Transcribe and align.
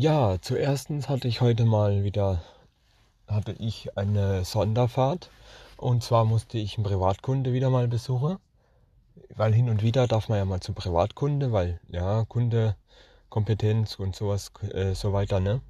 Ja, 0.00 0.40
zuerst 0.40 0.90
hatte 1.08 1.26
ich 1.26 1.40
heute 1.40 1.64
mal 1.64 2.04
wieder 2.04 2.40
hatte 3.26 3.56
ich 3.58 3.98
eine 3.98 4.44
Sonderfahrt 4.44 5.28
und 5.76 6.04
zwar 6.04 6.24
musste 6.24 6.56
ich 6.56 6.76
einen 6.78 6.84
Privatkunde 6.84 7.52
wieder 7.52 7.68
mal 7.68 7.88
besuchen, 7.88 8.38
weil 9.34 9.52
hin 9.52 9.68
und 9.68 9.82
wieder 9.82 10.06
darf 10.06 10.28
man 10.28 10.38
ja 10.38 10.44
mal 10.44 10.60
zum 10.60 10.76
Privatkunde, 10.76 11.50
weil 11.50 11.80
ja 11.88 12.24
Kunde 12.28 12.76
Kompetenz 13.28 13.96
und 13.96 14.14
sowas 14.14 14.52
äh, 14.72 14.94
so 14.94 15.12
weiter, 15.12 15.40
ne? 15.40 15.62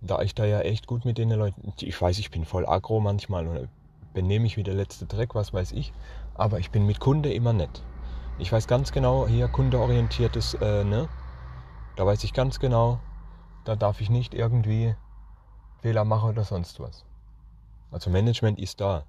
Da 0.00 0.20
ich 0.22 0.34
da 0.34 0.44
ja 0.44 0.62
echt 0.62 0.88
gut 0.88 1.04
mit 1.04 1.16
den 1.16 1.30
Leuten, 1.30 1.72
ich 1.80 2.02
weiß, 2.02 2.18
ich 2.18 2.32
bin 2.32 2.44
voll 2.44 2.66
aggro 2.66 2.98
manchmal 2.98 3.46
oder 3.46 3.68
benehme 4.14 4.42
mich 4.42 4.56
wie 4.56 4.64
der 4.64 4.74
letzte 4.74 5.06
Dreck, 5.06 5.36
was 5.36 5.52
weiß 5.52 5.70
ich, 5.70 5.92
aber 6.34 6.58
ich 6.58 6.72
bin 6.72 6.86
mit 6.86 6.98
Kunde 6.98 7.32
immer 7.32 7.52
nett. 7.52 7.84
Ich 8.40 8.50
weiß 8.50 8.66
ganz 8.66 8.90
genau, 8.90 9.28
hier 9.28 9.46
kundeorientiertes, 9.46 10.54
äh, 10.54 10.82
ne? 10.82 11.08
Da 11.94 12.04
weiß 12.04 12.24
ich 12.24 12.32
ganz 12.32 12.58
genau, 12.58 12.98
da 13.68 13.76
darf 13.76 14.00
ich 14.00 14.08
nicht 14.08 14.32
irgendwie 14.32 14.96
Fehler 15.82 16.06
machen 16.06 16.30
oder 16.30 16.44
sonst 16.44 16.80
was. 16.80 17.04
Also 17.90 18.08
Management 18.08 18.58
ist 18.58 18.80
da. 18.80 19.04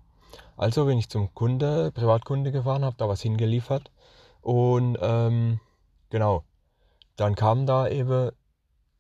Also 0.58 0.86
bin 0.86 0.98
ich 0.98 1.08
zum 1.08 1.34
Kunde, 1.34 1.94
Privatkunde 1.94 2.52
gefahren, 2.52 2.84
habe 2.84 2.98
da 2.98 3.08
was 3.08 3.22
hingeliefert 3.22 3.90
und 4.42 4.98
ähm, 5.00 5.62
genau, 6.10 6.44
dann 7.16 7.36
kam 7.36 7.66
da 7.66 7.88
eben, 7.88 8.32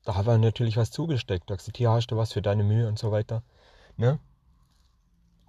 da 0.05 0.15
hat 0.15 0.27
er 0.27 0.37
natürlich 0.37 0.77
was 0.77 0.91
zugesteckt. 0.91 1.49
Da 1.49 1.57
gesagt, 1.57 1.75
hier 1.75 1.91
hast 1.91 2.07
du 2.07 2.15
was 2.15 2.31
für 2.31 2.41
deine 2.41 2.63
Mühe 2.63 2.87
und 2.87 2.97
so 2.97 3.11
weiter. 3.11 3.43
Ne? 3.97 4.17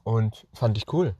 Und 0.02 0.44
fand 0.52 0.76
ich 0.76 0.92
cool 0.92 1.14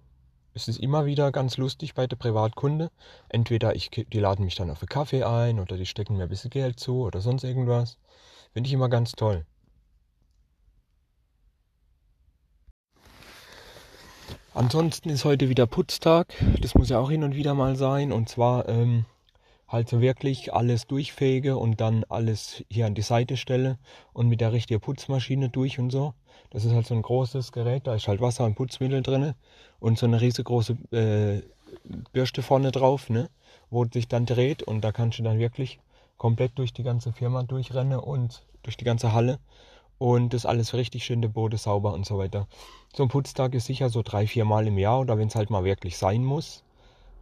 es 0.55 0.69
ist 0.69 0.80
immer 0.80 1.06
wieder 1.06 1.30
ganz 1.33 1.56
lustig 1.56 1.95
bei 1.95 2.06
der 2.06 2.16
Privatkunde. 2.16 2.91
Entweder 3.28 3.75
ich, 3.75 3.91
die 3.91 4.19
laden 4.19 4.45
mich 4.45 4.56
dann 4.56 4.70
auf 4.70 4.83
einen 4.83 4.88
Kaffee 4.88 5.25
ein 5.25 5.61
oder 5.61 5.77
die 5.77 5.86
stecken 5.86 6.16
mir 6.16 6.25
ein 6.25 6.28
bisschen 6.28 6.50
Geld 6.50 6.80
zu 6.80 7.02
oder 7.02 7.20
sonst 7.20 7.45
irgendwas. 7.45 7.98
Finde 8.52 8.68
ich 8.68 8.72
immer 8.74 8.88
ganz 8.88 9.12
toll. 9.12 9.45
Ansonsten 14.52 15.11
ist 15.11 15.25
heute 15.25 15.48
wieder 15.48 15.66
Putztag. 15.66 16.34
Das 16.60 16.75
muss 16.75 16.88
ja 16.88 16.98
auch 16.98 17.10
hin 17.10 17.22
und 17.22 17.34
wieder 17.34 17.55
mal 17.55 17.77
sein. 17.77 18.10
Und 18.10 18.28
zwar 18.28 18.69
ähm, 18.69 19.06
halt 19.70 19.88
so 19.88 20.00
wirklich 20.00 20.52
alles 20.52 20.86
durchfege 20.86 21.56
und 21.56 21.80
dann 21.80 22.05
alles 22.08 22.64
hier 22.69 22.86
an 22.86 22.94
die 22.94 23.02
Seite 23.02 23.36
stelle 23.36 23.78
und 24.12 24.28
mit 24.28 24.41
der 24.41 24.53
richtigen 24.53 24.80
Putzmaschine 24.80 25.48
durch 25.48 25.78
und 25.78 25.91
so. 25.91 26.14
Das 26.50 26.64
ist 26.64 26.72
halt 26.72 26.86
so 26.86 26.94
ein 26.94 27.03
großes 27.03 27.53
Gerät, 27.53 27.86
da 27.86 27.94
ist 27.94 28.08
halt 28.08 28.20
Wasser 28.20 28.44
und 28.44 28.56
Putzmittel 28.56 29.03
drin 29.03 29.34
und 29.78 29.98
so 29.98 30.06
eine 30.06 30.20
riesengroße 30.20 30.77
äh, 30.91 31.42
Bürste 32.12 32.42
vorne 32.42 32.72
drauf, 32.72 33.08
ne, 33.08 33.30
wo 33.70 33.84
sich 33.84 34.08
dann 34.08 34.27
dreht 34.27 34.64
und 34.64 34.80
da 34.80 34.91
kannst 34.91 35.20
du 35.20 35.22
dann 35.22 35.38
wirklich 35.38 35.78
komplett 36.20 36.58
durch 36.58 36.74
die 36.74 36.82
ganze 36.82 37.14
Firma 37.14 37.44
durchrennen 37.44 37.98
und 37.98 38.42
durch 38.62 38.76
die 38.76 38.84
ganze 38.84 39.14
Halle 39.14 39.38
und 39.96 40.34
das 40.34 40.44
alles 40.44 40.74
richtig 40.74 41.02
schön, 41.02 41.22
der 41.22 41.30
Boden 41.30 41.56
sauber 41.56 41.94
und 41.94 42.04
so 42.04 42.18
weiter. 42.18 42.46
So 42.94 43.04
ein 43.04 43.08
Putztag 43.08 43.54
ist 43.54 43.64
sicher 43.64 43.88
so 43.88 44.02
drei, 44.02 44.26
vier 44.26 44.44
Mal 44.44 44.66
im 44.66 44.76
Jahr 44.76 45.00
oder 45.00 45.16
wenn 45.16 45.28
es 45.28 45.34
halt 45.34 45.48
mal 45.48 45.64
wirklich 45.64 45.96
sein 45.96 46.22
muss, 46.22 46.62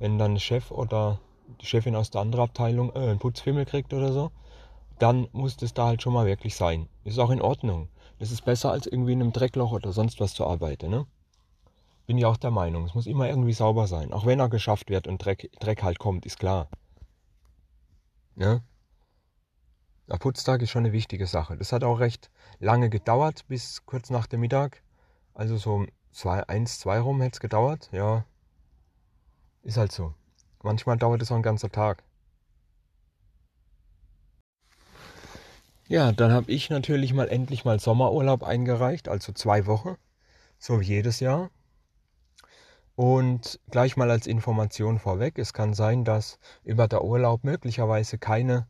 wenn 0.00 0.18
dann 0.18 0.40
Chef 0.40 0.72
oder 0.72 1.20
die 1.60 1.66
Chefin 1.66 1.94
aus 1.94 2.10
der 2.10 2.22
anderen 2.22 2.46
Abteilung 2.46 2.90
äh, 2.90 2.98
einen 2.98 3.20
Putzfimmel 3.20 3.66
kriegt 3.66 3.94
oder 3.94 4.12
so, 4.12 4.32
dann 4.98 5.28
muss 5.30 5.56
das 5.56 5.74
da 5.74 5.86
halt 5.86 6.02
schon 6.02 6.12
mal 6.12 6.26
wirklich 6.26 6.56
sein. 6.56 6.88
Ist 7.04 7.20
auch 7.20 7.30
in 7.30 7.40
Ordnung. 7.40 7.88
Das 8.18 8.32
ist 8.32 8.44
besser 8.44 8.72
als 8.72 8.88
irgendwie 8.88 9.12
in 9.12 9.22
einem 9.22 9.32
Dreckloch 9.32 9.70
oder 9.70 9.92
sonst 9.92 10.18
was 10.18 10.34
zu 10.34 10.44
arbeiten, 10.44 10.90
ne? 10.90 11.06
Bin 12.08 12.18
ich 12.18 12.26
auch 12.26 12.36
der 12.36 12.50
Meinung. 12.50 12.86
Es 12.86 12.96
muss 12.96 13.06
immer 13.06 13.28
irgendwie 13.28 13.52
sauber 13.52 13.86
sein. 13.86 14.12
Auch 14.12 14.26
wenn 14.26 14.40
er 14.40 14.48
geschafft 14.48 14.90
wird 14.90 15.06
und 15.06 15.24
Dreck, 15.24 15.52
Dreck 15.60 15.84
halt 15.84 16.00
kommt, 16.00 16.26
ist 16.26 16.40
klar. 16.40 16.68
Ne? 18.34 18.62
Der 20.08 20.16
Putztag 20.16 20.62
ist 20.62 20.70
schon 20.70 20.84
eine 20.84 20.92
wichtige 20.92 21.26
Sache. 21.26 21.56
Das 21.58 21.72
hat 21.72 21.84
auch 21.84 22.00
recht 22.00 22.30
lange 22.60 22.88
gedauert, 22.88 23.44
bis 23.46 23.84
kurz 23.84 24.08
nach 24.08 24.26
dem 24.26 24.40
Mittag. 24.40 24.82
Also 25.34 25.58
so 25.58 25.86
zwei, 26.12 26.48
eins, 26.48 26.78
zwei 26.78 26.98
rum 26.98 27.20
hätte 27.20 27.34
es 27.34 27.40
gedauert. 27.40 27.90
Ja, 27.92 28.24
ist 29.62 29.76
halt 29.76 29.92
so. 29.92 30.14
Manchmal 30.62 30.96
dauert 30.96 31.20
es 31.20 31.30
auch 31.30 31.36
ein 31.36 31.42
ganzer 31.42 31.70
Tag. 31.70 32.02
Ja, 35.88 36.12
dann 36.12 36.32
habe 36.32 36.50
ich 36.50 36.70
natürlich 36.70 37.12
mal 37.12 37.28
endlich 37.28 37.66
mal 37.66 37.78
Sommerurlaub 37.78 38.42
eingereicht, 38.42 39.08
also 39.08 39.32
zwei 39.32 39.66
Wochen, 39.66 39.96
so 40.58 40.80
wie 40.80 40.86
jedes 40.86 41.20
Jahr. 41.20 41.50
Und 42.96 43.60
gleich 43.70 43.96
mal 43.96 44.10
als 44.10 44.26
Information 44.26 44.98
vorweg, 44.98 45.38
es 45.38 45.52
kann 45.52 45.74
sein, 45.74 46.04
dass 46.04 46.38
über 46.64 46.88
der 46.88 47.04
Urlaub 47.04 47.44
möglicherweise 47.44 48.18
keine 48.18 48.66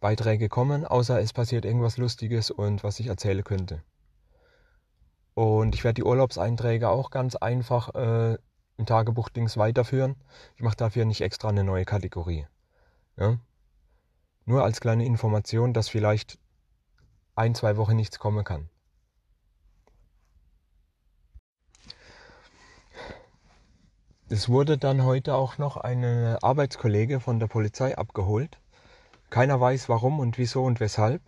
Beiträge 0.00 0.48
kommen, 0.48 0.84
außer 0.84 1.20
es 1.20 1.32
passiert 1.32 1.64
irgendwas 1.64 1.96
Lustiges 1.96 2.50
und 2.50 2.84
was 2.84 3.00
ich 3.00 3.08
erzählen 3.08 3.42
könnte. 3.42 3.82
Und 5.34 5.74
ich 5.74 5.84
werde 5.84 5.94
die 5.94 6.04
Urlaubseinträge 6.04 6.88
auch 6.88 7.10
ganz 7.10 7.36
einfach 7.36 7.94
äh, 7.94 8.38
im 8.76 8.86
Tagebuch-Dings 8.86 9.56
weiterführen. 9.56 10.16
Ich 10.56 10.62
mache 10.62 10.76
dafür 10.76 11.04
nicht 11.04 11.20
extra 11.20 11.48
eine 11.48 11.64
neue 11.64 11.84
Kategorie. 11.84 12.46
Ja? 13.16 13.38
Nur 14.44 14.64
als 14.64 14.80
kleine 14.80 15.04
Information, 15.04 15.74
dass 15.74 15.88
vielleicht 15.88 16.38
ein, 17.34 17.54
zwei 17.54 17.76
Wochen 17.76 17.96
nichts 17.96 18.18
kommen 18.18 18.44
kann. 18.44 18.68
Es 24.30 24.48
wurde 24.48 24.76
dann 24.76 25.04
heute 25.04 25.34
auch 25.34 25.56
noch 25.56 25.76
eine 25.76 26.38
Arbeitskollege 26.42 27.18
von 27.18 27.40
der 27.40 27.46
Polizei 27.46 27.96
abgeholt. 27.96 28.58
Keiner 29.30 29.60
weiß 29.60 29.88
warum 29.88 30.20
und 30.20 30.38
wieso 30.38 30.64
und 30.64 30.80
weshalb. 30.80 31.22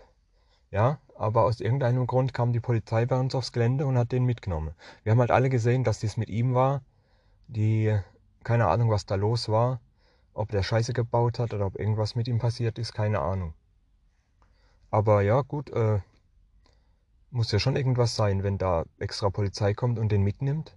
Ja, 0.71 0.99
aber 1.16 1.44
aus 1.44 1.61
irgendeinem 1.61 2.06
Grund 2.06 2.33
kam 2.33 2.53
die 2.53 2.61
Polizei 2.61 3.06
bei 3.06 3.19
uns 3.19 3.34
aufs 3.34 3.53
Gelände 3.53 3.87
und 3.87 3.99
hat 3.99 4.12
den 4.12 4.25
mitgenommen. 4.25 4.75
Wir 5.03 5.12
haben 5.12 5.21
halt 5.21 5.31
alle 5.31 5.50
gesehen, 5.50 5.84
dass 5.84 5.99
dies 5.99 6.16
mit 6.16 6.31
ihm 6.31 6.55
war 6.55 6.83
die 7.50 7.99
keine 8.44 8.69
Ahnung, 8.69 8.91
was 8.91 9.06
da 9.06 9.16
los 9.16 9.49
war. 9.49 9.81
Ob 10.33 10.50
der 10.50 10.62
Scheiße 10.62 10.93
gebaut 10.93 11.38
hat 11.38 11.53
oder 11.53 11.66
ob 11.66 11.78
irgendwas 11.78 12.15
mit 12.15 12.28
ihm 12.28 12.38
passiert 12.38 12.78
ist, 12.78 12.94
keine 12.94 13.21
Ahnung. 13.21 13.55
Aber 14.91 15.22
ja, 15.22 15.43
gut, 15.43 15.71
äh, 15.71 16.00
muss 17.31 17.53
ja 17.53 17.59
schon 17.59 17.77
irgendwas 17.77 18.17
sein, 18.17 18.43
wenn 18.43 18.59
da 18.59 18.84
extra 18.99 19.31
Polizei 19.31 19.75
kommt 19.75 19.99
und 19.99 20.11
den 20.11 20.22
mitnimmt. 20.22 20.77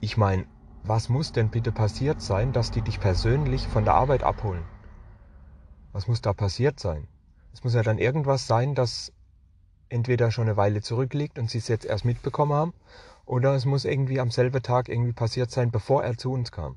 Ich 0.00 0.16
meine, 0.16 0.46
was 0.86 1.08
muss 1.08 1.32
denn 1.32 1.50
bitte 1.50 1.72
passiert 1.72 2.22
sein, 2.22 2.52
dass 2.52 2.70
die 2.70 2.82
dich 2.82 3.00
persönlich 3.00 3.66
von 3.66 3.84
der 3.84 3.94
Arbeit 3.94 4.22
abholen? 4.22 4.64
Was 5.92 6.06
muss 6.08 6.22
da 6.22 6.32
passiert 6.32 6.78
sein? 6.78 7.08
Es 7.52 7.64
muss 7.64 7.74
ja 7.74 7.82
dann 7.82 7.98
irgendwas 7.98 8.46
sein, 8.46 8.74
dass 8.74 9.12
entweder 9.88 10.30
schon 10.30 10.46
eine 10.46 10.56
Weile 10.56 10.82
zurückliegt 10.82 11.38
und 11.38 11.50
sie 11.50 11.58
es 11.58 11.68
jetzt 11.68 11.86
erst 11.86 12.04
mitbekommen 12.04 12.52
haben, 12.52 12.74
oder 13.24 13.54
es 13.54 13.64
muss 13.64 13.84
irgendwie 13.84 14.20
am 14.20 14.30
selben 14.30 14.62
Tag 14.62 14.88
irgendwie 14.88 15.12
passiert 15.12 15.50
sein, 15.50 15.70
bevor 15.70 16.04
er 16.04 16.16
zu 16.16 16.32
uns 16.32 16.52
kam. 16.52 16.76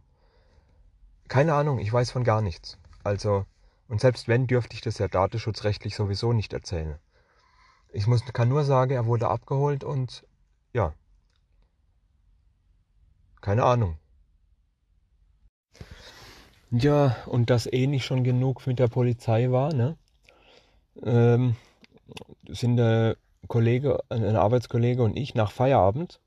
Keine 1.28 1.54
Ahnung, 1.54 1.78
ich 1.80 1.94
weiß 1.94 2.12
von 2.12 2.24
gar 2.24 2.42
nichts. 2.42 2.80
Also, 3.04 3.46
und 3.88 4.02
selbst 4.02 4.28
wenn, 4.28 4.48
dürfte 4.48 4.74
ich 4.74 4.82
das 4.82 4.98
ja 4.98 5.08
datenschutzrechtlich 5.08 5.96
sowieso 5.96 6.34
nicht 6.34 6.54
erzählen. 6.54 6.98
Ich 7.92 8.08
muss, 8.08 8.24
kann 8.34 8.50
nur 8.50 8.64
sagen, 8.64 8.92
er 8.92 9.06
wurde 9.06 9.30
abgeholt 9.30 9.84
und 9.84 10.26
ja. 10.74 10.94
Keine 13.42 13.64
Ahnung. 13.64 13.98
Ja, 16.72 17.16
und 17.26 17.50
das 17.50 17.72
eh 17.72 17.88
nicht 17.88 18.06
schon 18.06 18.24
genug 18.24 18.68
mit 18.68 18.80
der 18.80 18.88
Polizei 18.88 19.50
war, 19.52 19.74
ne? 19.74 19.98
Ähm, 21.04 21.56
sind 22.48 22.78
der 22.78 23.16
Kollege, 23.48 24.00
ein 24.10 24.36
Arbeitskollege 24.36 25.02
und 25.02 25.18
ich 25.18 25.34
nach 25.34 25.52
Feierabend, 25.52 26.20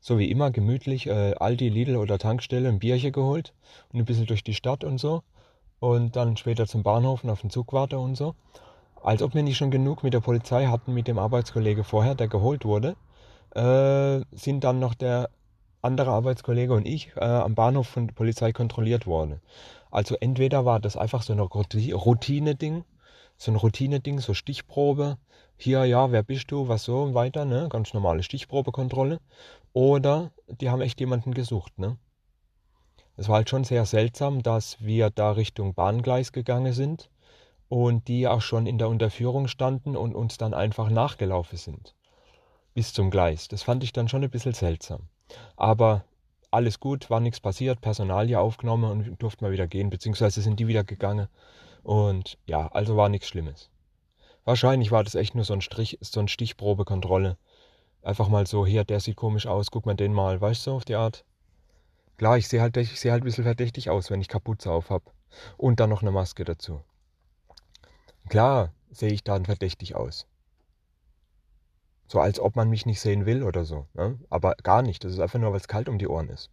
so 0.00 0.18
wie 0.18 0.30
immer, 0.30 0.50
gemütlich 0.50 1.06
äh, 1.06 1.34
Aldi, 1.34 1.68
Lidl 1.68 1.96
oder 1.96 2.18
Tankstelle 2.18 2.68
ein 2.68 2.78
Bierchen 2.78 3.12
geholt 3.12 3.52
und 3.92 4.00
ein 4.00 4.04
bisschen 4.04 4.26
durch 4.26 4.42
die 4.42 4.54
Stadt 4.54 4.82
und 4.82 4.98
so. 4.98 5.22
Und 5.78 6.16
dann 6.16 6.36
später 6.36 6.66
zum 6.66 6.82
Bahnhof 6.82 7.22
und 7.22 7.30
auf 7.30 7.42
den 7.42 7.50
Zug 7.50 7.72
warte 7.72 7.98
und 7.98 8.16
so. 8.16 8.34
Als 9.02 9.22
ob 9.22 9.34
wir 9.34 9.42
nicht 9.42 9.56
schon 9.56 9.70
genug 9.70 10.02
mit 10.02 10.14
der 10.14 10.20
Polizei 10.20 10.66
hatten, 10.66 10.94
mit 10.94 11.06
dem 11.06 11.18
Arbeitskollege 11.18 11.84
vorher, 11.84 12.14
der 12.14 12.28
geholt 12.28 12.64
wurde, 12.64 12.96
äh, 13.54 14.24
sind 14.36 14.64
dann 14.64 14.80
noch 14.80 14.94
der 14.94 15.28
andere 15.82 16.10
Arbeitskollege 16.10 16.72
und 16.72 16.86
ich 16.86 17.12
äh, 17.16 17.24
am 17.24 17.54
Bahnhof 17.54 17.88
von 17.88 18.08
der 18.08 18.14
Polizei 18.14 18.52
kontrolliert 18.52 19.06
worden. 19.06 19.40
Also 19.90 20.16
entweder 20.20 20.64
war 20.64 20.80
das 20.80 20.96
einfach 20.96 21.22
so 21.22 21.32
eine 21.32 21.42
Routine-Ding, 21.42 22.84
so 23.36 23.52
ein 23.52 23.56
Routine-Ding, 23.56 24.20
so 24.20 24.34
Stichprobe. 24.34 25.18
Hier, 25.56 25.84
ja, 25.84 26.12
wer 26.12 26.22
bist 26.22 26.50
du, 26.50 26.68
was 26.68 26.84
so 26.84 27.02
und 27.02 27.14
weiter, 27.14 27.44
ne? 27.44 27.68
Ganz 27.70 27.94
normale 27.94 28.22
Stichprobekontrolle. 28.22 29.20
Oder 29.72 30.32
die 30.48 30.70
haben 30.70 30.82
echt 30.82 31.00
jemanden 31.00 31.32
gesucht, 31.32 31.78
ne? 31.78 31.98
Es 33.16 33.28
war 33.28 33.36
halt 33.36 33.48
schon 33.48 33.64
sehr 33.64 33.86
seltsam, 33.86 34.42
dass 34.42 34.80
wir 34.80 35.08
da 35.10 35.32
Richtung 35.32 35.72
Bahngleis 35.74 36.32
gegangen 36.32 36.74
sind 36.74 37.10
und 37.68 38.08
die 38.08 38.28
auch 38.28 38.42
schon 38.42 38.66
in 38.66 38.78
der 38.78 38.88
Unterführung 38.88 39.48
standen 39.48 39.96
und 39.96 40.14
uns 40.14 40.36
dann 40.36 40.52
einfach 40.52 40.90
nachgelaufen 40.90 41.56
sind. 41.56 41.94
Bis 42.74 42.92
zum 42.92 43.10
Gleis. 43.10 43.48
Das 43.48 43.62
fand 43.62 43.82
ich 43.82 43.92
dann 43.92 44.08
schon 44.08 44.22
ein 44.22 44.30
bisschen 44.30 44.52
seltsam. 44.52 45.08
Aber 45.56 46.04
alles 46.50 46.80
gut, 46.80 47.10
war 47.10 47.20
nichts 47.20 47.40
passiert, 47.40 47.80
Personal 47.80 48.30
ja 48.30 48.40
aufgenommen 48.40 48.90
und 48.90 49.22
durften 49.22 49.44
mal 49.44 49.52
wieder 49.52 49.66
gehen, 49.66 49.90
beziehungsweise 49.90 50.40
sind 50.40 50.58
die 50.58 50.68
wieder 50.68 50.84
gegangen 50.84 51.28
Und 51.82 52.38
ja, 52.46 52.68
also 52.68 52.96
war 52.96 53.08
nichts 53.08 53.28
Schlimmes. 53.28 53.70
Wahrscheinlich 54.44 54.92
war 54.92 55.02
das 55.04 55.16
echt 55.16 55.34
nur 55.34 55.44
so 55.44 55.54
ein 55.54 55.60
Strich, 55.60 55.98
so 56.00 56.20
ein 56.20 56.28
Stichprobekontrolle. 56.28 57.36
Einfach 58.02 58.28
mal 58.28 58.46
so, 58.46 58.64
hier, 58.64 58.84
der 58.84 59.00
sieht 59.00 59.16
komisch 59.16 59.46
aus, 59.46 59.70
guck 59.70 59.86
mal 59.86 59.96
den 59.96 60.12
mal, 60.12 60.40
weißt 60.40 60.66
du, 60.66 60.72
auf 60.72 60.84
die 60.84 60.94
Art. 60.94 61.24
Klar, 62.16 62.38
ich 62.38 62.48
sehe 62.48 62.60
halt, 62.60 62.76
ich 62.76 62.98
sehe 62.98 63.12
halt 63.12 63.22
ein 63.22 63.24
bisschen 63.24 63.44
verdächtig 63.44 63.90
aus, 63.90 64.10
wenn 64.10 64.20
ich 64.20 64.28
Kapuze 64.28 64.70
auf 64.70 64.90
habe. 64.90 65.04
Und 65.56 65.80
dann 65.80 65.90
noch 65.90 66.02
eine 66.02 66.12
Maske 66.12 66.44
dazu. 66.44 66.82
Klar 68.28 68.72
sehe 68.90 69.10
ich 69.10 69.24
dann 69.24 69.44
verdächtig 69.44 69.96
aus. 69.96 70.26
So 72.08 72.20
als 72.20 72.38
ob 72.40 72.56
man 72.56 72.70
mich 72.70 72.86
nicht 72.86 73.00
sehen 73.00 73.26
will 73.26 73.42
oder 73.42 73.64
so. 73.64 73.86
Ne? 73.94 74.18
Aber 74.30 74.54
gar 74.62 74.82
nicht. 74.82 75.04
Das 75.04 75.12
ist 75.12 75.20
einfach 75.20 75.38
nur, 75.38 75.50
weil 75.50 75.60
es 75.60 75.68
kalt 75.68 75.88
um 75.88 75.98
die 75.98 76.08
Ohren 76.08 76.28
ist. 76.28 76.50